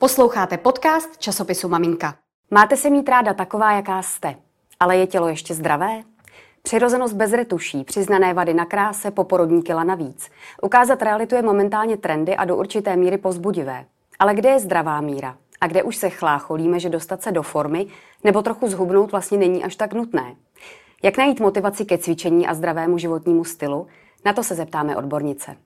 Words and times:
Posloucháte 0.00 0.56
podcast 0.56 1.18
časopisu 1.18 1.68
Maminka. 1.68 2.14
Máte 2.50 2.76
se 2.76 2.90
mít 2.90 3.08
ráda 3.08 3.34
taková, 3.34 3.72
jaká 3.72 4.02
jste, 4.02 4.34
ale 4.80 4.96
je 4.96 5.06
tělo 5.06 5.28
ještě 5.28 5.54
zdravé? 5.54 6.02
Přirozenost 6.62 7.14
bez 7.14 7.32
retuší, 7.32 7.84
přiznané 7.84 8.34
vady 8.34 8.54
na 8.54 8.64
kráse, 8.64 9.10
poporodní 9.10 9.62
kila 9.62 9.84
navíc. 9.84 10.30
Ukázat 10.62 11.02
realitu 11.02 11.34
je 11.34 11.42
momentálně 11.42 11.96
trendy 11.96 12.36
a 12.36 12.44
do 12.44 12.56
určité 12.56 12.96
míry 12.96 13.18
pozbudivé. 13.18 13.84
Ale 14.18 14.34
kde 14.34 14.48
je 14.48 14.60
zdravá 14.60 15.00
míra? 15.00 15.36
A 15.60 15.66
kde 15.66 15.82
už 15.82 15.96
se 15.96 16.10
chlácholíme, 16.10 16.80
že 16.80 16.88
dostat 16.88 17.22
se 17.22 17.32
do 17.32 17.42
formy 17.42 17.86
nebo 18.24 18.42
trochu 18.42 18.68
zhubnout 18.68 19.12
vlastně 19.12 19.38
není 19.38 19.64
až 19.64 19.76
tak 19.76 19.92
nutné? 19.92 20.34
Jak 21.02 21.18
najít 21.18 21.40
motivaci 21.40 21.84
ke 21.84 21.98
cvičení 21.98 22.46
a 22.46 22.54
zdravému 22.54 22.98
životnímu 22.98 23.44
stylu? 23.44 23.86
Na 24.24 24.32
to 24.32 24.42
se 24.42 24.54
zeptáme 24.54 24.96
odbornice. 24.96 25.56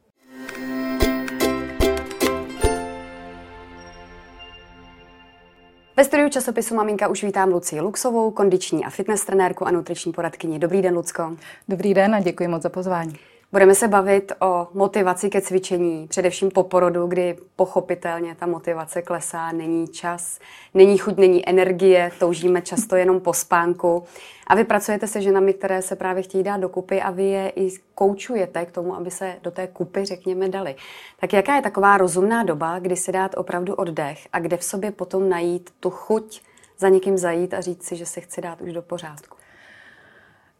Ve 5.97 6.05
studiu 6.05 6.29
časopisu 6.29 6.75
Maminka 6.75 7.09
už 7.09 7.25
vítám 7.25 7.53
Lucii 7.53 7.81
Luxovou, 7.81 8.31
kondiční 8.31 8.85
a 8.85 8.91
fitness 8.91 9.25
trenérku 9.25 9.67
a 9.67 9.71
nutriční 9.71 10.13
poradkyni. 10.13 10.59
Dobrý 10.59 10.83
den, 10.83 10.95
Lucko. 10.95 11.37
Dobrý 11.69 11.95
den 11.95 12.15
a 12.15 12.21
děkuji 12.21 12.49
moc 12.49 12.63
za 12.63 12.69
pozvání. 12.69 13.19
Budeme 13.53 13.75
se 13.75 13.89
bavit 13.89 14.33
o 14.41 14.69
motivaci 14.75 15.31
ke 15.31 15.41
cvičení, 15.41 16.07
především 16.09 16.51
po 16.51 16.63
porodu, 16.63 17.07
kdy 17.07 17.37
pochopitelně 17.57 18.35
ta 18.35 18.47
motivace 18.47 19.03
klesá, 19.03 19.53
není 19.53 19.89
čas, 19.89 20.39
není 20.75 20.99
chuť, 20.99 21.17
není 21.17 21.49
energie, 21.49 22.11
toužíme 22.19 22.63
často 22.63 22.97
jenom 22.97 23.21
po 23.21 23.33
spánku. 23.33 24.05
A 24.47 24.55
vy 24.55 24.65
pracujete 24.65 25.07
se 25.07 25.21
ženami, 25.21 25.55
které 25.55 25.83
se 25.83 25.97
právě 25.97 26.23
chtějí 26.23 26.45
dát 26.45 26.57
dokupy 26.57 27.03
a 27.03 27.11
vy 27.11 27.25
je 27.25 27.53
i 27.57 27.69
koučujete 27.95 28.67
k 28.67 28.73
tomu, 28.73 28.97
aby 28.97 29.11
se 29.11 29.37
do 29.43 29.51
té 29.51 29.67
kupy, 29.67 30.05
řekněme, 30.05 30.49
dali. 30.49 30.75
Tak 31.21 31.33
jaká 31.33 31.57
je 31.57 31.63
taková 31.63 31.97
rozumná 31.97 32.43
doba, 32.43 32.79
kdy 32.79 32.97
si 32.97 33.13
dát 33.13 33.35
opravdu 33.37 33.75
oddech 33.75 34.29
a 34.33 34.39
kde 34.39 34.57
v 34.57 34.65
sobě 34.65 34.91
potom 34.91 35.29
najít 35.29 35.71
tu 35.81 35.91
chuť 35.91 36.43
za 36.79 36.89
někým 36.89 37.19
zajít 37.19 37.55
a 37.55 37.61
říct 37.61 37.85
si, 37.85 37.97
že 37.97 38.07
se 38.07 38.21
chci 38.21 38.41
dát 38.41 38.61
už 38.61 38.73
do 38.73 38.83
pořádku? 38.83 39.42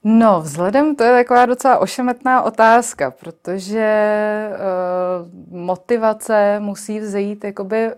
No, 0.05 0.41
vzhledem 0.41 0.97
to 0.97 1.05
je 1.05 1.13
taková 1.13 1.47
docela 1.47 1.79
ošemetná 1.79 2.43
otázka, 2.43 3.11
protože 3.11 4.49
uh, 4.51 5.59
motivace 5.61 6.61
musí 6.61 7.01
vzejít 7.01 7.45
jakoby 7.45 7.91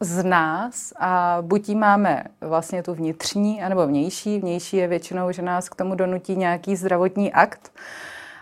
z 0.00 0.24
nás 0.24 0.92
a 0.98 1.38
buď 1.40 1.74
máme 1.74 2.24
vlastně 2.40 2.82
tu 2.82 2.94
vnitřní, 2.94 3.62
anebo 3.62 3.86
vnější. 3.86 4.38
Vnější 4.38 4.76
je 4.76 4.88
většinou, 4.88 5.32
že 5.32 5.42
nás 5.42 5.68
k 5.68 5.74
tomu 5.74 5.94
donutí 5.94 6.36
nějaký 6.36 6.76
zdravotní 6.76 7.32
akt 7.32 7.72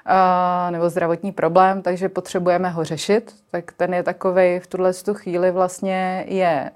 uh, 0.07 0.71
nebo 0.71 0.91
zdravotní 0.91 1.33
problém, 1.33 1.83
takže 1.83 2.09
potřebujeme 2.09 2.69
ho 2.69 2.85
řešit. 2.85 3.35
Tak 3.51 3.73
ten 3.73 3.95
je 3.95 4.03
takový 4.03 4.59
v 4.59 4.67
tuhle 4.67 4.95
tu 4.95 5.15
chvíli 5.15 5.51
vlastně 5.51 6.25
je 6.29 6.71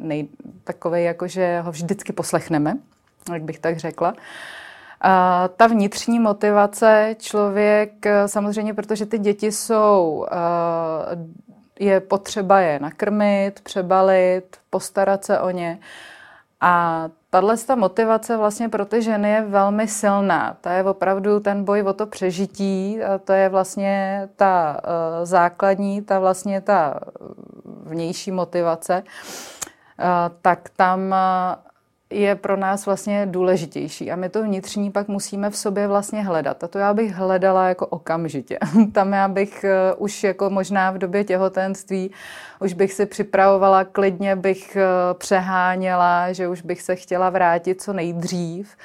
takový, 0.64 1.04
jako 1.04 1.28
že 1.28 1.60
ho 1.60 1.72
vždycky 1.72 2.12
poslechneme, 2.12 2.76
jak 3.32 3.42
bych 3.42 3.58
tak 3.58 3.78
řekla. 3.78 4.12
Uh, 4.12 4.18
a 5.02 5.48
ta 5.56 5.66
vnitřní 5.66 6.20
motivace 6.20 7.16
člověk, 7.18 8.06
eh, 8.06 8.28
samozřejmě, 8.28 8.74
protože 8.74 9.06
ty 9.06 9.18
děti 9.18 9.52
jsou, 9.52 10.26
eh, 10.32 10.36
je 11.80 12.00
potřeba 12.00 12.60
je 12.60 12.78
nakrmit, 12.80 13.60
přebalit, 13.60 14.56
postarat 14.70 15.24
se 15.24 15.40
o 15.40 15.50
ně. 15.50 15.78
A 16.60 17.04
tahle 17.30 17.56
ta 17.56 17.74
motivace 17.74 18.36
vlastně 18.36 18.68
pro 18.68 18.84
ty 18.84 19.02
ženy 19.02 19.30
je 19.30 19.42
velmi 19.42 19.88
silná. 19.88 20.56
To 20.60 20.68
je 20.68 20.84
opravdu 20.84 21.40
ten 21.40 21.64
boj 21.64 21.82
o 21.82 21.92
to 21.92 22.06
přežití, 22.06 23.02
a 23.02 23.18
to 23.18 23.32
je 23.32 23.48
vlastně 23.48 24.28
ta 24.36 24.80
uh, 24.84 25.24
základní, 25.24 26.02
ta 26.02 26.18
vlastně 26.18 26.60
ta 26.60 27.00
vnější 27.64 28.30
motivace. 28.30 29.02
Tak 30.42 30.68
tam 30.76 31.14
je 32.12 32.34
pro 32.34 32.56
nás 32.56 32.86
vlastně 32.86 33.26
důležitější. 33.26 34.10
A 34.10 34.16
my 34.16 34.28
to 34.28 34.42
vnitřní 34.42 34.90
pak 34.90 35.08
musíme 35.08 35.50
v 35.50 35.56
sobě 35.56 35.88
vlastně 35.88 36.22
hledat. 36.22 36.64
A 36.64 36.68
to 36.68 36.78
já 36.78 36.94
bych 36.94 37.14
hledala 37.14 37.68
jako 37.68 37.86
okamžitě. 37.86 38.58
Tam 38.92 39.12
já 39.12 39.28
bych 39.28 39.64
uh, 39.64 40.04
už 40.04 40.24
jako 40.24 40.50
možná 40.50 40.90
v 40.90 40.98
době 40.98 41.24
těhotenství 41.24 42.10
už 42.60 42.72
bych 42.72 42.92
si 42.92 43.06
připravovala, 43.06 43.84
klidně 43.84 44.36
bych 44.36 44.76
uh, 44.76 45.18
přeháněla, 45.18 46.32
že 46.32 46.48
už 46.48 46.62
bych 46.62 46.82
se 46.82 46.96
chtěla 46.96 47.30
vrátit 47.30 47.82
co 47.82 47.92
nejdřív 47.92 48.76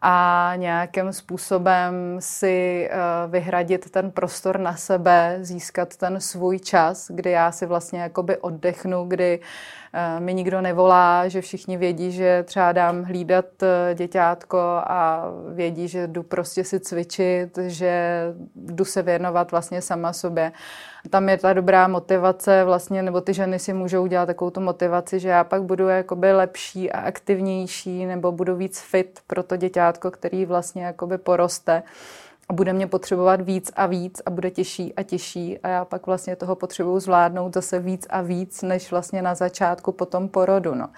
a 0.00 0.52
nějakým 0.56 1.12
způsobem 1.12 1.94
si 2.18 2.88
uh, 2.90 3.32
vyhradit 3.32 3.90
ten 3.90 4.10
prostor 4.10 4.60
na 4.60 4.76
sebe, 4.76 5.38
získat 5.40 5.96
ten 5.96 6.20
svůj 6.20 6.58
čas, 6.58 7.10
kdy 7.10 7.30
já 7.30 7.52
si 7.52 7.66
vlastně 7.66 8.00
jakoby 8.00 8.36
oddechnu, 8.36 9.04
kdy 9.08 9.40
uh, 9.40 10.24
mi 10.24 10.34
nikdo 10.34 10.60
nevolá, 10.60 11.28
že 11.28 11.40
všichni 11.40 11.76
vědí, 11.76 12.12
že 12.12 12.42
třeba 12.42 12.72
dám 12.72 13.02
hlídat 13.02 13.44
uh, 13.62 13.68
děťátko 13.94 14.58
a 14.86 15.24
vědí, 15.54 15.88
že 15.88 16.06
jdu 16.06 16.22
prostě 16.22 16.64
si 16.64 16.80
cvičit, 16.80 17.58
že 17.66 18.22
jdu 18.54 18.84
se 18.84 19.02
věnovat 19.02 19.50
vlastně 19.50 19.82
sama 19.82 20.12
sobě. 20.12 20.52
Tam 21.10 21.28
je 21.28 21.38
ta 21.38 21.52
dobrá 21.52 21.88
motivace 21.88 22.64
vlastně, 22.64 23.02
nebo 23.02 23.20
ty 23.20 23.34
ženy 23.34 23.58
si 23.58 23.72
můžou 23.72 24.02
udělat 24.02 24.26
takovou 24.26 24.50
tu 24.50 24.60
motivaci, 24.60 25.20
že 25.20 25.28
já 25.28 25.44
pak 25.44 25.62
budu 25.62 25.88
jakoby 25.88 26.32
lepší 26.32 26.92
a 26.92 27.00
aktivnější, 27.00 28.06
nebo 28.06 28.32
budu 28.32 28.56
víc 28.56 28.80
fit 28.80 29.20
pro 29.26 29.42
to 29.42 29.56
děťátko, 29.56 29.87
který 29.96 30.46
vlastně 30.46 30.84
jakoby 30.84 31.18
poroste 31.18 31.82
a 32.48 32.52
bude 32.52 32.72
mě 32.72 32.86
potřebovat 32.86 33.40
víc 33.40 33.72
a 33.76 33.86
víc 33.86 34.22
a 34.26 34.30
bude 34.30 34.50
těžší 34.50 34.94
a 34.94 35.02
těžší 35.02 35.58
a 35.58 35.68
já 35.68 35.84
pak 35.84 36.06
vlastně 36.06 36.36
toho 36.36 36.54
potřebuju 36.56 37.00
zvládnout 37.00 37.54
zase 37.54 37.78
víc 37.78 38.06
a 38.10 38.20
víc, 38.22 38.62
než 38.62 38.90
vlastně 38.90 39.22
na 39.22 39.34
začátku 39.34 39.92
po 39.92 40.06
tom 40.06 40.28
porodu. 40.28 40.74
No. 40.74 40.88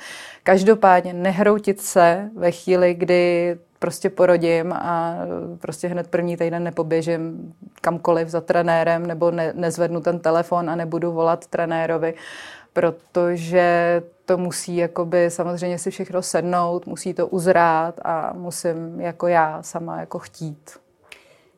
Každopádně 0.43 1.13
nehroutit 1.13 1.81
se 1.81 2.31
ve 2.37 2.51
chvíli, 2.51 2.95
kdy 2.95 3.57
prostě 3.79 4.11
porodím 4.11 4.73
a 4.73 5.17
prostě 5.61 5.89
hned 5.89 6.07
první 6.07 6.37
týden 6.37 6.65
nepoběžím 6.65 7.55
kamkoliv 7.81 8.29
za 8.29 8.41
trenérem 8.41 9.07
nebo 9.07 9.31
ne, 9.31 9.53
nezvednu 9.57 10.01
ten 10.01 10.19
telefon 10.19 10.71
a 10.71 10.77
nebudu 10.77 11.13
volat 11.13 11.47
trenérovi, 11.47 12.15
protože 12.73 14.03
to 14.31 14.37
musí 14.37 14.77
jakoby 14.77 15.31
samozřejmě 15.31 15.79
si 15.79 15.91
všechno 15.91 16.23
sednout, 16.23 16.87
musí 16.87 17.15
to 17.15 17.27
uzrát 17.27 18.01
a 18.05 18.33
musím 18.33 19.01
jako 19.01 19.27
já 19.27 19.63
sama 19.63 20.01
jako 20.01 20.19
chtít. 20.19 20.71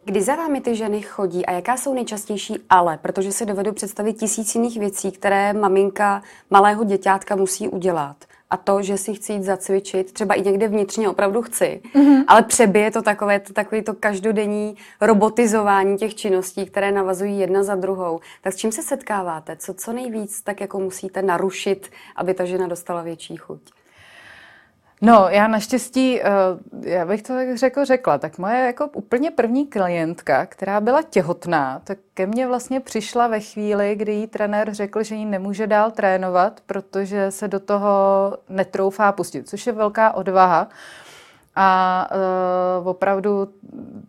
Kdy 0.05 0.23
za 0.23 0.37
vámi 0.37 0.61
ty 0.61 0.77
ženy 0.77 1.03
chodí 1.03 1.47
a 1.47 1.53
jaká 1.53 1.77
jsou 1.77 1.95
nejčastější 1.95 2.59
ale? 2.71 2.99
Protože 2.99 3.33
si 3.33 3.47
dovedu 3.47 3.73
představit 3.73 4.13
tisíc 4.13 4.55
jiných 4.55 4.79
věcí, 4.79 5.13
které 5.13 5.53
maminka 5.53 6.23
malého 6.51 6.85
děťátka 6.85 7.37
musí 7.37 7.69
udělat 7.69 8.17
a 8.53 8.57
to, 8.57 8.83
že 8.83 8.99
si 8.99 9.15
chci 9.15 9.33
jít 9.33 9.43
zacvičit, 9.43 10.13
třeba 10.13 10.35
i 10.35 10.43
někde 10.43 10.69
vnitřně 10.69 11.09
opravdu 11.09 11.43
chci, 11.43 11.81
mm-hmm. 11.95 12.25
ale 12.27 12.43
přebije 12.43 12.91
to 12.91 13.03
takové 13.03 13.41
to, 13.41 13.53
takový 13.53 13.83
to 13.83 13.95
každodenní 13.95 14.77
robotizování 15.01 15.97
těch 15.97 16.15
činností, 16.15 16.67
které 16.67 16.93
navazují 16.93 17.39
jedna 17.39 17.63
za 17.63 17.75
druhou. 17.75 18.21
Tak 18.43 18.53
s 18.53 18.57
čím 18.57 18.73
se 18.73 18.83
setkáváte? 18.83 19.57
Co, 19.57 19.75
co 19.75 19.93
nejvíc 19.93 20.43
tak 20.43 20.61
jako 20.61 20.79
musíte 20.79 21.23
narušit, 21.23 21.91
aby 22.17 22.35
ta 22.35 22.45
žena 22.45 22.67
dostala 22.67 23.03
větší 23.03 23.37
chuť? 23.37 23.61
No, 25.05 25.29
já 25.29 25.49
naštěstí, 25.49 26.23
eh, 26.23 26.31
já 26.81 27.07
bych 27.07 27.23
to 27.23 27.33
tak 27.33 27.57
řekl, 27.57 27.85
řekla, 27.85 28.19
tak 28.19 28.39
moje 28.39 28.67
jako 28.67 28.87
úplně 28.87 29.31
první 29.31 29.67
klientka, 29.67 30.47
která 30.47 30.81
byla 30.81 31.03
těhotná, 31.03 31.81
tak 31.85 31.99
ke 32.15 32.27
mně 32.27 32.47
vlastně 32.47 32.81
přišla 32.81 33.27
ve 33.27 33.41
chvíli, 33.41 33.95
kdy 33.95 34.13
jí 34.13 34.27
trenér 34.27 34.75
řekl, 34.75 35.03
že 35.03 35.15
jí 35.15 35.27
nemůže 35.27 35.67
dál 35.67 35.91
trénovat, 35.91 36.61
protože 36.67 37.31
se 37.31 37.49
do 37.49 37.61
toho 37.61 37.91
netroufá 38.49 39.13
pustit, 39.13 39.49
což 39.49 39.67
je 39.67 39.73
velká 39.73 40.15
odvaha. 40.15 40.69
A 41.57 42.09
uh, 42.81 42.89
opravdu 42.89 43.49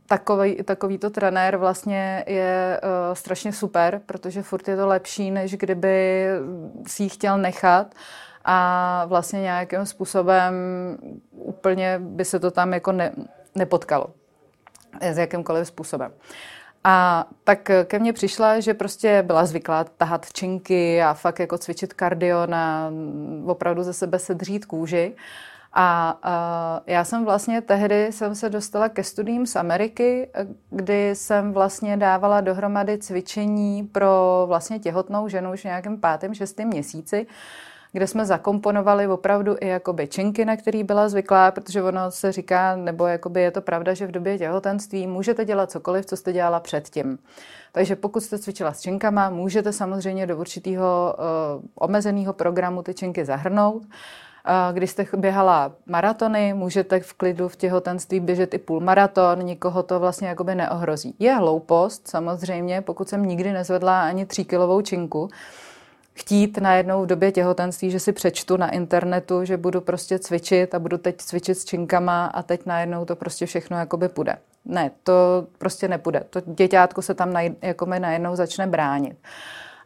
takový, 0.07 0.63
takovýto 0.63 1.09
trenér 1.09 1.57
vlastně 1.57 2.23
je 2.27 2.81
uh, 2.83 3.13
strašně 3.13 3.53
super, 3.53 4.01
protože 4.05 4.41
furt 4.41 4.67
je 4.67 4.77
to 4.77 4.87
lepší, 4.87 5.31
než 5.31 5.55
kdyby 5.55 6.25
si 6.87 7.03
ji 7.03 7.09
chtěl 7.09 7.37
nechat 7.37 7.87
a 8.45 9.05
vlastně 9.05 9.41
nějakým 9.41 9.85
způsobem 9.85 10.53
úplně 11.31 11.99
by 11.99 12.25
se 12.25 12.39
to 12.39 12.51
tam 12.51 12.73
jako 12.73 12.91
ne, 12.91 13.11
nepotkalo. 13.55 14.07
S 15.01 15.17
jakýmkoliv 15.17 15.67
způsobem. 15.67 16.11
A 16.83 17.25
tak 17.43 17.71
ke 17.85 17.99
mně 17.99 18.13
přišla, 18.13 18.59
že 18.59 18.73
prostě 18.73 19.23
byla 19.23 19.45
zvyklá 19.45 19.83
tahat 19.83 20.33
činky 20.33 21.03
a 21.03 21.13
fakt 21.13 21.39
jako 21.39 21.57
cvičit 21.57 21.93
kardio 21.93 22.45
na 22.45 22.91
opravdu 23.45 23.83
ze 23.83 23.93
sebe 23.93 24.19
sedřít 24.19 24.65
kůži. 24.65 25.15
A 25.75 26.19
uh, 26.25 26.83
já 26.87 27.03
jsem 27.03 27.25
vlastně 27.25 27.61
tehdy 27.61 28.11
jsem 28.11 28.35
se 28.35 28.49
dostala 28.49 28.89
ke 28.89 29.03
studiím 29.03 29.45
z 29.45 29.55
Ameriky, 29.55 30.29
kdy 30.69 31.15
jsem 31.15 31.53
vlastně 31.53 31.97
dávala 31.97 32.41
dohromady 32.41 32.97
cvičení 32.97 33.83
pro 33.83 34.43
vlastně 34.47 34.79
těhotnou 34.79 35.27
ženu 35.27 35.53
už 35.53 35.61
v 35.61 35.65
nějakém 35.65 35.97
pátém, 35.97 36.33
šestém 36.33 36.67
měsíci 36.67 37.27
kde 37.93 38.07
jsme 38.07 38.25
zakomponovali 38.25 39.07
opravdu 39.07 39.55
i 39.61 39.67
jakoby 39.67 40.07
činky, 40.07 40.45
na 40.45 40.57
který 40.57 40.83
byla 40.83 41.09
zvyklá, 41.09 41.51
protože 41.51 41.83
ono 41.83 42.11
se 42.11 42.31
říká, 42.31 42.75
nebo 42.75 43.07
jakoby 43.07 43.41
je 43.41 43.51
to 43.51 43.61
pravda, 43.61 43.93
že 43.93 44.07
v 44.07 44.11
době 44.11 44.37
těhotenství 44.37 45.07
můžete 45.07 45.45
dělat 45.45 45.71
cokoliv, 45.71 46.05
co 46.05 46.17
jste 46.17 46.33
dělala 46.33 46.59
předtím. 46.59 47.19
Takže 47.71 47.95
pokud 47.95 48.23
jste 48.23 48.39
cvičila 48.39 48.73
s 48.73 48.81
činkama, 48.81 49.29
můžete 49.29 49.73
samozřejmě 49.73 50.27
do 50.27 50.37
určitého 50.37 51.15
uh, 51.17 51.63
omezeného 51.75 52.33
programu 52.33 52.83
ty 52.83 52.93
činky 52.93 53.25
zahrnout. 53.25 53.83
Když 54.71 54.89
jste 54.89 55.05
běhala 55.17 55.71
maratony, 55.85 56.53
můžete 56.53 56.99
v 56.99 57.13
klidu 57.13 57.47
v 57.47 57.55
těhotenství 57.55 58.19
běžet 58.19 58.53
i 58.53 58.57
půlmaraton, 58.57 59.39
nikoho 59.39 59.83
to 59.83 59.99
vlastně 59.99 60.27
jakoby 60.27 60.55
neohrozí. 60.55 61.15
Je 61.19 61.33
hloupost 61.35 62.07
samozřejmě, 62.07 62.81
pokud 62.81 63.09
jsem 63.09 63.25
nikdy 63.25 63.53
nezvedla 63.53 64.01
ani 64.01 64.25
tříkilovou 64.25 64.81
činku, 64.81 65.29
chtít 66.13 66.57
najednou 66.57 67.03
v 67.03 67.07
době 67.07 67.31
těhotenství, 67.31 67.91
že 67.91 67.99
si 67.99 68.11
přečtu 68.13 68.57
na 68.57 68.69
internetu, 68.69 69.45
že 69.45 69.57
budu 69.57 69.81
prostě 69.81 70.19
cvičit 70.19 70.75
a 70.75 70.79
budu 70.79 70.97
teď 70.97 71.17
cvičit 71.17 71.57
s 71.57 71.65
činkama 71.65 72.25
a 72.25 72.43
teď 72.43 72.65
najednou 72.65 73.05
to 73.05 73.15
prostě 73.15 73.45
všechno 73.45 73.77
jakoby 73.77 74.09
půjde. 74.09 74.35
Ne, 74.65 74.91
to 75.03 75.47
prostě 75.57 75.87
nepůjde. 75.87 76.23
To 76.29 76.41
děťátko 76.45 77.01
se 77.01 77.13
tam 77.13 77.33
naj, 77.33 77.51
jako 77.61 77.85
najednou 77.85 78.35
začne 78.35 78.67
bránit. 78.67 79.17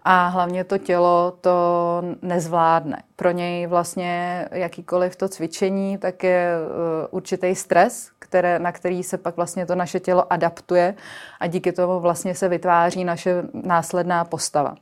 A 0.03 0.27
hlavně 0.27 0.63
to 0.63 0.77
tělo 0.77 1.37
to 1.41 2.03
nezvládne. 2.21 3.03
Pro 3.15 3.31
něj 3.31 3.67
vlastně 3.67 4.45
jakýkoliv 4.51 5.15
to 5.15 5.29
cvičení, 5.29 5.97
tak 5.97 6.23
je 6.23 6.51
uh, 6.57 7.07
určitý 7.11 7.55
stres, 7.55 8.09
které, 8.19 8.59
na 8.59 8.71
který 8.71 9.03
se 9.03 9.17
pak 9.17 9.35
vlastně 9.35 9.65
to 9.65 9.75
naše 9.75 9.99
tělo 9.99 10.33
adaptuje 10.33 10.95
a 11.39 11.47
díky 11.47 11.71
tomu 11.71 11.99
vlastně 11.99 12.35
se 12.35 12.47
vytváří 12.49 13.03
naše 13.03 13.43
následná 13.53 14.25
postava. 14.25 14.75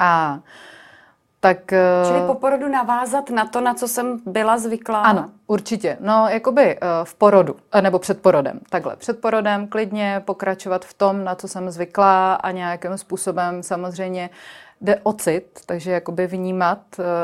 A 0.00 0.40
tak, 1.40 1.72
eh, 1.72 2.04
Čili 2.06 2.20
po 2.26 2.34
porodu 2.34 2.68
navázat 2.68 3.30
na 3.30 3.44
to, 3.44 3.60
na 3.60 3.74
co 3.74 3.88
jsem 3.88 4.20
byla 4.26 4.58
zvyklá? 4.58 5.02
Ano, 5.02 5.30
určitě. 5.46 5.96
No, 6.00 6.28
jakoby 6.28 6.62
eh, 6.76 6.78
v 7.04 7.14
porodu, 7.14 7.56
eh, 7.72 7.82
nebo 7.82 7.98
před 7.98 8.22
porodem. 8.22 8.60
Takhle, 8.70 8.96
před 8.96 9.20
porodem 9.20 9.68
klidně 9.68 10.22
pokračovat 10.24 10.84
v 10.84 10.94
tom, 10.94 11.24
na 11.24 11.34
co 11.34 11.48
jsem 11.48 11.70
zvyklá 11.70 12.34
a 12.34 12.50
nějakým 12.50 12.98
způsobem 12.98 13.62
samozřejmě 13.62 14.30
jde 14.80 15.00
o 15.02 15.12
cit, 15.12 15.60
takže 15.66 15.90
jakoby 15.90 16.26
vnímat, 16.26 16.78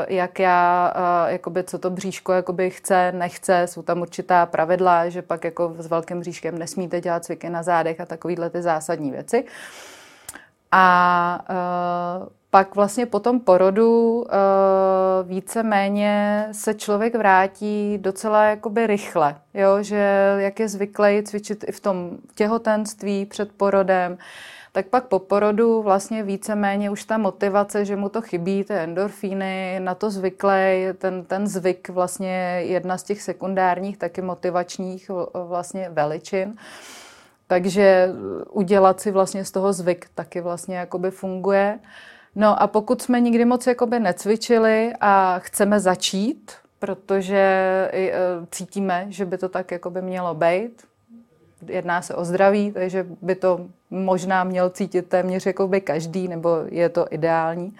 jak 0.07 0.39
já, 0.39 0.93
jakoby 1.27 1.63
co 1.63 1.79
to 1.79 1.89
bříško 1.89 2.33
jakoby 2.33 2.69
chce, 2.69 3.11
nechce, 3.11 3.67
jsou 3.67 3.81
tam 3.81 4.01
určitá 4.01 4.45
pravidla, 4.45 5.09
že 5.09 5.21
pak 5.21 5.43
jako 5.43 5.75
s 5.77 5.87
velkým 5.87 6.19
bříškem 6.19 6.57
nesmíte 6.57 7.01
dělat 7.01 7.25
cviky 7.25 7.49
na 7.49 7.63
zádech 7.63 8.01
a 8.01 8.05
takovýhle 8.05 8.49
ty 8.49 8.61
zásadní 8.61 9.11
věci. 9.11 9.45
A 10.71 11.39
pak 12.51 12.75
vlastně 12.75 13.05
po 13.05 13.19
tom 13.19 13.39
porodu 13.39 14.19
uh, 14.19 14.27
více-méně 15.29 16.47
se 16.51 16.73
člověk 16.73 17.15
vrátí 17.15 17.97
docela 17.97 18.43
jakoby 18.43 18.87
rychle, 18.87 19.35
jo? 19.53 19.83
že 19.83 20.35
jak 20.37 20.59
je 20.59 20.69
zvyklý 20.69 21.23
cvičit 21.23 21.65
i 21.67 21.71
v 21.71 21.79
tom 21.79 22.17
těhotenství 22.35 23.25
před 23.25 23.51
porodem, 23.51 24.17
tak 24.71 24.87
pak 24.87 25.05
po 25.05 25.19
porodu 25.19 25.81
vlastně 25.81 26.23
více-méně 26.23 26.89
už 26.89 27.03
ta 27.03 27.17
motivace, 27.17 27.85
že 27.85 27.95
mu 27.95 28.09
to 28.09 28.21
chybí, 28.21 28.63
ty 28.63 28.73
endorfíny, 28.73 29.79
na 29.83 29.95
to 29.95 30.11
zvyklý, 30.11 30.87
ten, 30.97 31.25
ten 31.25 31.47
zvyk 31.47 31.89
vlastně 31.89 32.61
jedna 32.63 32.97
z 32.97 33.03
těch 33.03 33.21
sekundárních, 33.21 33.97
taky 33.97 34.21
motivačních 34.21 35.11
vlastně 35.47 35.89
veličin. 35.89 36.55
Takže 37.47 38.09
udělat 38.49 39.01
si 39.01 39.11
vlastně 39.11 39.45
z 39.45 39.51
toho 39.51 39.73
zvyk 39.73 40.07
taky 40.15 40.41
vlastně 40.41 40.77
jakoby 40.77 41.11
funguje. 41.11 41.79
Uh, 41.81 41.87
No 42.39 42.61
a 42.61 42.67
pokud 42.67 43.01
jsme 43.01 43.19
nikdy 43.19 43.45
moc 43.45 43.67
jakoby 43.67 43.99
necvičili 43.99 44.93
a 45.01 45.39
chceme 45.39 45.79
začít, 45.79 46.51
protože 46.79 47.37
e, 47.93 48.11
cítíme, 48.51 49.05
že 49.09 49.25
by 49.25 49.37
to 49.37 49.49
tak 49.49 49.71
jakoby 49.71 50.01
mělo 50.01 50.33
být, 50.33 50.83
jedná 51.67 52.01
se 52.01 52.15
o 52.15 52.25
zdraví, 52.25 52.71
takže 52.71 53.07
by 53.21 53.35
to 53.35 53.59
možná 53.89 54.43
měl 54.43 54.69
cítit 54.69 55.09
téměř 55.09 55.45
jakoby 55.45 55.81
každý, 55.81 56.27
nebo 56.27 56.49
je 56.65 56.89
to 56.89 57.07
ideální, 57.09 57.75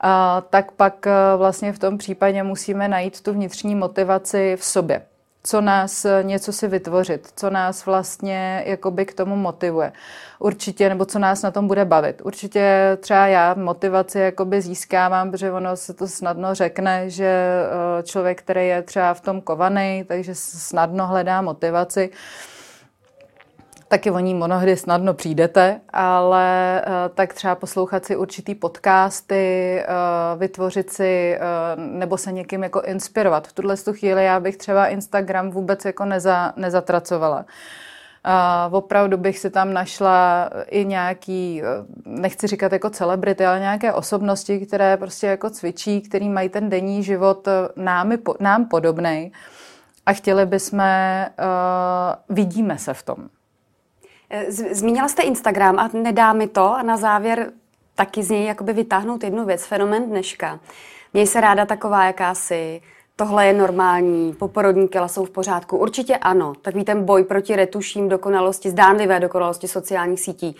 a, 0.00 0.40
tak 0.50 0.72
pak 0.72 1.06
e, 1.06 1.10
vlastně 1.36 1.72
v 1.72 1.78
tom 1.78 1.98
případě 1.98 2.42
musíme 2.42 2.88
najít 2.88 3.20
tu 3.20 3.32
vnitřní 3.32 3.74
motivaci 3.74 4.56
v 4.56 4.64
sobě 4.64 5.02
co 5.46 5.60
nás 5.60 6.06
něco 6.22 6.52
si 6.52 6.68
vytvořit, 6.68 7.28
co 7.36 7.50
nás 7.50 7.86
vlastně 7.86 8.62
jakoby 8.66 9.06
k 9.06 9.14
tomu 9.14 9.36
motivuje. 9.36 9.92
Určitě, 10.38 10.88
nebo 10.88 11.04
co 11.04 11.18
nás 11.18 11.42
na 11.42 11.50
tom 11.50 11.66
bude 11.66 11.84
bavit. 11.84 12.22
Určitě 12.24 12.96
třeba 13.00 13.26
já 13.26 13.54
motivaci 13.54 14.18
jakoby 14.18 14.60
získávám, 14.60 15.30
protože 15.30 15.52
ono 15.52 15.76
se 15.76 15.94
to 15.94 16.08
snadno 16.08 16.54
řekne, 16.54 17.10
že 17.10 17.26
eh, 17.28 18.02
člověk, 18.02 18.42
který 18.42 18.68
je 18.68 18.82
třeba 18.82 19.14
v 19.14 19.20
tom 19.20 19.40
kovaný, 19.40 20.04
takže 20.08 20.34
snadno 20.34 21.06
hledá 21.06 21.42
motivaci 21.42 22.10
taky 23.96 24.10
o 24.10 24.18
ní 24.18 24.34
mnohdy 24.34 24.76
snadno 24.76 25.14
přijdete, 25.14 25.80
ale 25.92 26.82
uh, 26.86 26.92
tak 27.14 27.34
třeba 27.34 27.54
poslouchat 27.54 28.04
si 28.04 28.16
určitý 28.16 28.54
podcasty, 28.54 29.82
uh, 29.88 30.40
vytvořit 30.40 30.92
si 30.92 31.38
uh, 31.38 31.82
nebo 31.82 32.18
se 32.18 32.32
někým 32.32 32.62
jako 32.62 32.80
inspirovat. 32.80 33.48
V 33.48 33.52
tuhle 33.52 33.76
chvíli 33.76 34.24
já 34.24 34.40
bych 34.40 34.56
třeba 34.56 34.86
Instagram 34.86 35.50
vůbec 35.50 35.84
jako 35.84 36.04
neza, 36.04 36.52
nezatracovala. 36.56 37.44
Uh, 38.68 38.74
opravdu 38.74 39.16
bych 39.16 39.38
si 39.38 39.50
tam 39.50 39.72
našla 39.72 40.50
i 40.70 40.84
nějaký, 40.84 41.62
nechci 42.04 42.46
říkat 42.46 42.72
jako 42.72 42.90
celebrity, 42.90 43.46
ale 43.46 43.60
nějaké 43.60 43.92
osobnosti, 43.92 44.66
které 44.66 44.96
prostě 44.96 45.26
jako 45.26 45.50
cvičí, 45.50 46.00
který 46.00 46.28
mají 46.28 46.48
ten 46.48 46.68
denní 46.68 47.02
život 47.02 47.48
námi, 47.76 48.18
nám 48.40 48.68
podobný 48.68 49.32
a 50.06 50.12
chtěli 50.12 50.46
bychom, 50.46 50.80
uh, 50.80 52.36
vidíme 52.36 52.78
se 52.78 52.94
v 52.94 53.02
tom. 53.02 53.28
Eh, 54.30 54.52
zmínila 54.52 55.08
jste 55.08 55.22
Instagram 55.22 55.78
a 55.78 55.90
nedá 55.92 56.32
mi 56.32 56.48
to 56.48 56.74
a 56.74 56.82
na 56.82 56.96
závěr 56.96 57.52
taky 57.94 58.22
z 58.22 58.30
něj 58.30 58.44
jakoby 58.44 58.72
vytáhnout 58.72 59.24
jednu 59.24 59.44
věc, 59.44 59.66
fenomen 59.66 60.06
dneška. 60.10 60.60
Měj 61.12 61.26
se 61.26 61.40
ráda 61.40 61.66
taková, 61.66 62.04
jaká 62.04 62.34
jsi, 62.34 62.80
tohle 63.16 63.46
je 63.46 63.52
normální, 63.52 64.32
poporodní 64.32 64.88
kila 64.88 65.08
jsou 65.08 65.24
v 65.24 65.30
pořádku. 65.30 65.76
Určitě 65.76 66.16
ano, 66.16 66.52
takový 66.62 66.84
ten 66.84 67.04
boj 67.04 67.24
proti 67.24 67.56
retuším 67.56 68.08
dokonalosti, 68.08 68.70
zdánlivé 68.70 69.20
dokonalosti 69.20 69.68
sociálních 69.68 70.20
sítí. 70.20 70.56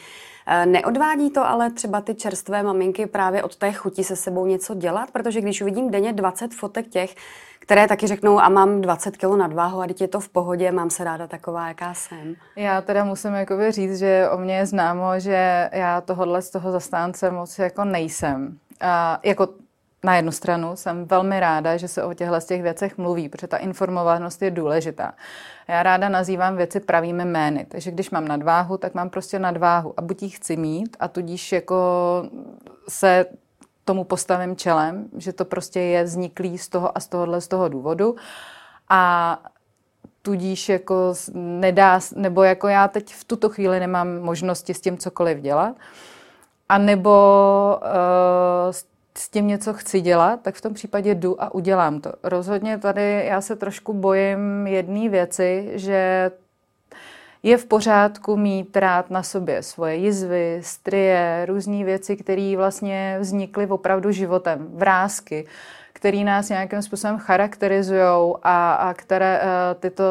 Eh, 0.47 0.67
neodvádí 0.67 1.31
to 1.31 1.47
ale 1.49 1.71
třeba 1.71 2.01
ty 2.01 2.15
čerstvé 2.15 2.63
maminky 2.63 3.07
právě 3.07 3.43
od 3.43 3.57
té 3.57 3.73
chuti 3.73 4.05
se 4.05 4.17
sebou 4.17 4.47
něco 4.47 4.75
dělat? 4.75 5.11
Protože 5.11 5.41
když 5.41 5.63
uvidím 5.63 5.91
denně 5.91 6.13
20 6.13 6.55
fotek 6.55 6.89
těch, 6.89 7.15
které 7.59 7.89
taky 7.89 8.07
řeknou, 8.07 8.39
a 8.39 8.49
mám 8.49 8.81
20 8.81 9.17
kg 9.17 9.37
nadváhu 9.37 9.81
a 9.81 9.87
teď 9.87 10.01
je 10.01 10.09
to 10.09 10.21
v 10.21 10.29
pohodě, 10.29 10.73
mám 10.73 10.91
se 10.91 11.05
ráda 11.05 11.27
taková, 11.27 11.69
jaká 11.69 11.95
jsem. 11.95 12.35
Já 12.57 12.81
teda 12.81 13.05
musím 13.05 13.35
jakoby 13.35 13.73
říct, 13.73 13.99
že 13.99 14.29
o 14.33 14.39
mě 14.39 14.57
je 14.57 14.67
známo, 14.67 15.21
že 15.21 15.71
já 15.73 16.01
tohohle 16.01 16.43
z 16.43 16.51
toho 16.51 16.73
zastánce 16.73 17.31
moc 17.31 17.59
jako 17.59 17.85
nejsem. 17.85 18.59
A 18.81 19.21
jako 19.23 19.49
na 20.07 20.17
jednu 20.17 20.33
stranu 20.33 20.77
jsem 20.77 21.05
velmi 21.05 21.41
ráda, 21.41 21.77
že 21.77 21.89
se 21.89 22.05
o 22.05 22.15
těchto 22.15 22.41
těch 22.41 22.63
věcech 22.63 22.99
mluví, 22.99 23.29
protože 23.29 23.47
ta 23.47 23.57
informovanost 23.57 24.43
je 24.43 24.51
důležitá. 24.51 25.15
Já 25.69 25.83
ráda 25.83 26.09
nazývám 26.09 26.57
věci 26.57 26.81
pravými 26.81 27.25
jmény, 27.25 27.67
takže 27.69 27.91
když 27.91 28.11
mám 28.11 28.29
nadváhu, 28.29 28.79
tak 28.79 28.95
mám 28.95 29.11
prostě 29.11 29.39
nadváhu 29.39 29.95
a 29.97 30.03
buď 30.03 30.23
ji 30.23 30.31
chci 30.31 30.57
mít 30.57 30.97
a 31.01 31.09
tudíž 31.09 31.53
jako 31.53 31.77
se 32.89 33.27
tomu 33.85 34.05
postavím 34.05 34.57
čelem, 34.57 35.09
že 35.17 35.33
to 35.33 35.45
prostě 35.45 35.81
je 35.81 36.05
vzniklý 36.05 36.59
z 36.59 36.69
toho 36.69 36.97
a 36.97 37.01
z 37.01 37.09
tohohle 37.09 37.41
z 37.41 37.49
toho 37.49 37.69
důvodu. 37.69 38.17
A 38.89 39.39
tudíž 40.23 40.69
jako 40.69 41.15
nedá, 41.35 42.01
nebo 42.17 42.43
jako 42.43 42.69
já 42.69 42.89
teď 42.89 43.15
v 43.15 43.25
tuto 43.25 43.49
chvíli 43.49 43.81
nemám 43.81 44.21
možnosti 44.21 44.75
s 44.75 44.81
tím 44.81 44.99
cokoliv 44.99 45.39
dělat, 45.39 45.75
a 46.69 46.79
nebo 46.79 47.11
uh, 47.83 48.96
s 49.19 49.29
tím 49.29 49.47
něco 49.47 49.73
chci 49.73 50.01
dělat, 50.01 50.41
tak 50.43 50.55
v 50.55 50.61
tom 50.61 50.75
případě 50.75 51.15
jdu 51.15 51.43
a 51.43 51.55
udělám 51.55 52.01
to. 52.01 52.13
Rozhodně 52.23 52.79
tady 52.79 53.25
já 53.27 53.41
se 53.41 53.57
trošku 53.57 53.93
bojím 53.93 54.67
jedné 54.67 55.09
věci, 55.09 55.71
že 55.75 56.31
je 57.43 57.57
v 57.57 57.67
pořádku 57.67 58.37
mít 58.37 58.77
rád 58.77 59.11
na 59.11 59.23
sobě 59.23 59.63
svoje 59.63 59.97
jizvy, 59.97 60.61
strie, 60.63 61.47
různé 61.49 61.85
věci, 61.85 62.17
které 62.17 62.55
vlastně 62.57 63.17
vznikly 63.21 63.67
opravdu 63.67 64.11
životem, 64.11 64.67
vrázky, 64.71 65.47
které 66.07 66.25
nás 66.25 66.49
nějakým 66.49 66.83
způsobem 66.83 67.19
charakterizují 67.19 68.35
a, 68.43 68.75
a 68.75 68.95
které 68.95 69.41
uh, 69.41 69.81
tyto, 69.81 70.05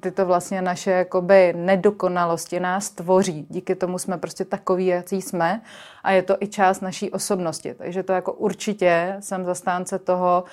tyto 0.00 0.26
vlastně 0.26 0.62
naše 0.62 0.90
jakoby 0.90 1.54
nedokonalosti 1.56 2.60
nás 2.60 2.90
tvoří. 2.90 3.46
Díky 3.50 3.74
tomu 3.74 3.98
jsme 3.98 4.18
prostě 4.18 4.44
takový, 4.44 4.86
jaký 4.86 5.22
jsme 5.22 5.60
a 6.02 6.10
je 6.10 6.22
to 6.22 6.36
i 6.40 6.46
část 6.46 6.80
naší 6.80 7.10
osobnosti. 7.10 7.74
Takže 7.74 8.02
to 8.02 8.12
jako 8.12 8.32
určitě 8.32 9.16
jsem 9.20 9.44
zastánce 9.44 9.98
toho 9.98 10.44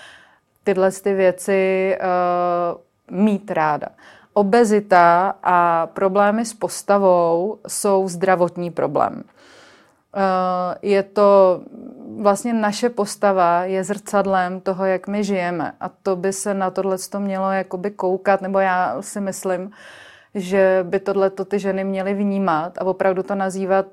tyhle 0.63 0.91
ty 0.91 1.13
věci 1.13 1.97
uh, 1.99 3.17
mít 3.17 3.51
ráda. 3.51 3.87
Obezita 4.33 5.35
a 5.43 5.87
problémy 5.87 6.45
s 6.45 6.53
postavou 6.53 7.59
jsou 7.67 8.07
zdravotní 8.07 8.71
problém. 8.71 9.23
Je 10.81 11.03
to 11.03 11.61
vlastně 12.21 12.53
naše 12.53 12.89
postava 12.89 13.63
je 13.63 13.83
zrcadlem 13.83 14.61
toho, 14.61 14.85
jak 14.85 15.07
my 15.07 15.23
žijeme. 15.23 15.73
A 15.79 15.89
to 15.89 16.15
by 16.15 16.33
se 16.33 16.53
na 16.53 16.71
tohle 16.71 16.97
to 16.97 17.19
mělo 17.19 17.51
jakoby 17.51 17.91
koukat, 17.91 18.41
nebo 18.41 18.59
já 18.59 19.01
si 19.01 19.21
myslím, 19.21 19.71
že 20.35 20.85
by 20.89 20.99
tohle 20.99 21.29
ty 21.29 21.59
ženy 21.59 21.83
měly 21.83 22.13
vnímat 22.13 22.77
a 22.77 22.85
opravdu 22.85 23.23
to 23.23 23.35
nazývat 23.35 23.85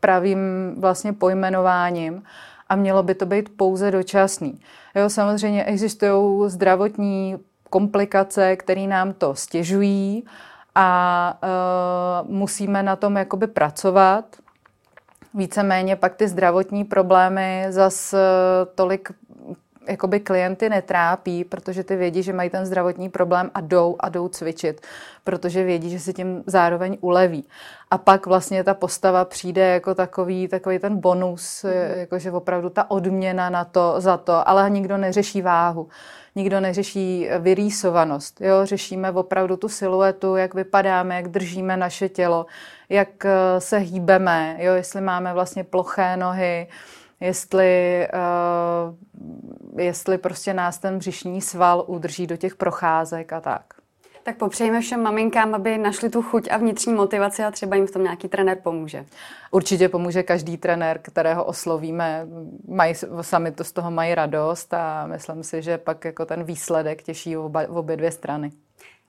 pravým 0.00 0.38
vlastně 0.78 1.12
pojmenováním 1.12 2.22
a 2.68 2.76
mělo 2.76 3.02
by 3.02 3.14
to 3.14 3.26
být 3.26 3.48
pouze 3.56 3.90
dočasný. 3.90 4.60
Jo, 4.94 5.10
samozřejmě 5.10 5.64
existují 5.64 6.50
zdravotní 6.50 7.36
komplikace, 7.70 8.56
které 8.56 8.86
nám 8.86 9.12
to 9.12 9.34
stěžují 9.34 10.24
a 10.74 11.38
uh, 12.22 12.30
musíme 12.30 12.82
na 12.82 12.96
tom 12.96 13.16
jakoby 13.16 13.46
pracovat. 13.46 14.24
Víceméně 15.36 15.96
pak 15.96 16.14
ty 16.14 16.28
zdravotní 16.28 16.84
problémy 16.84 17.66
zas 17.68 18.14
tolik 18.74 19.12
jakoby 19.88 20.20
klienty 20.20 20.68
netrápí, 20.68 21.44
protože 21.44 21.84
ty 21.84 21.96
vědí, 21.96 22.22
že 22.22 22.32
mají 22.32 22.50
ten 22.50 22.66
zdravotní 22.66 23.08
problém 23.08 23.50
a 23.54 23.60
jdou 23.60 23.96
a 24.00 24.08
jdou 24.08 24.28
cvičit, 24.28 24.80
protože 25.24 25.64
vědí, 25.64 25.90
že 25.90 25.98
si 25.98 26.12
tím 26.12 26.42
zároveň 26.46 26.98
uleví. 27.00 27.44
A 27.90 27.98
pak 27.98 28.26
vlastně 28.26 28.64
ta 28.64 28.74
postava 28.74 29.24
přijde 29.24 29.66
jako 29.66 29.94
takový, 29.94 30.48
takový 30.48 30.78
ten 30.78 31.00
bonus, 31.00 31.62
mm. 31.62 31.98
jakože 31.98 32.32
opravdu 32.32 32.70
ta 32.70 32.90
odměna 32.90 33.50
na 33.50 33.64
to, 33.64 33.94
za 33.98 34.16
to, 34.16 34.48
ale 34.48 34.70
nikdo 34.70 34.96
neřeší 34.96 35.42
váhu. 35.42 35.88
Nikdo 36.34 36.60
neřeší 36.60 37.28
vyrýsovanost. 37.38 38.40
Jo? 38.40 38.54
Řešíme 38.66 39.10
opravdu 39.10 39.56
tu 39.56 39.68
siluetu, 39.68 40.36
jak 40.36 40.54
vypadáme, 40.54 41.16
jak 41.16 41.28
držíme 41.28 41.76
naše 41.76 42.08
tělo, 42.08 42.46
jak 42.88 43.24
eh, 43.24 43.60
se 43.60 43.78
hýbeme, 43.78 44.56
jo? 44.58 44.74
jestli 44.74 45.00
máme 45.00 45.34
vlastně 45.34 45.64
ploché 45.64 46.16
nohy, 46.16 46.66
jestli, 47.20 48.08
uh, 48.14 49.80
jestli 49.80 50.18
prostě 50.18 50.54
nás 50.54 50.78
ten 50.78 50.98
břišní 50.98 51.40
sval 51.40 51.84
udrží 51.86 52.26
do 52.26 52.36
těch 52.36 52.54
procházek 52.54 53.32
a 53.32 53.40
tak. 53.40 53.64
Tak 54.26 54.36
popřejme 54.36 54.80
všem 54.80 55.02
maminkám, 55.02 55.54
aby 55.54 55.78
našli 55.78 56.10
tu 56.10 56.22
chuť 56.22 56.48
a 56.50 56.56
vnitřní 56.56 56.94
motivaci 56.94 57.44
a 57.44 57.50
třeba 57.50 57.76
jim 57.76 57.86
v 57.86 57.90
tom 57.90 58.02
nějaký 58.02 58.28
trenér 58.28 58.58
pomůže. 58.62 59.06
Určitě 59.50 59.88
pomůže 59.88 60.22
každý 60.22 60.56
trenér, 60.56 60.98
kterého 61.02 61.44
oslovíme. 61.44 62.26
Mají, 62.68 62.94
sami 63.20 63.52
to 63.52 63.64
z 63.64 63.72
toho 63.72 63.90
mají 63.90 64.14
radost 64.14 64.74
a 64.74 65.06
myslím 65.06 65.42
si, 65.42 65.62
že 65.62 65.78
pak 65.78 66.04
jako 66.04 66.26
ten 66.26 66.44
výsledek 66.44 67.02
těší 67.02 67.36
oba, 67.36 67.62
obě 67.68 67.96
dvě 67.96 68.10
strany. 68.10 68.52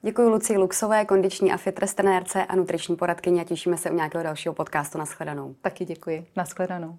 Děkuji 0.02 0.28
Luci 0.28 0.56
Luxové, 0.56 1.04
kondiční 1.04 1.52
a 1.52 1.56
fitness 1.56 1.94
trenérce 1.94 2.44
a 2.44 2.56
nutriční 2.56 2.96
poradkyně 2.96 3.40
a 3.40 3.44
těšíme 3.44 3.76
se 3.76 3.90
u 3.90 3.94
nějakého 3.94 4.24
dalšího 4.24 4.54
podcastu. 4.54 4.98
Naschledanou. 4.98 5.54
Taky 5.62 5.84
děkuji. 5.84 6.26
Naschledanou. 6.36 6.98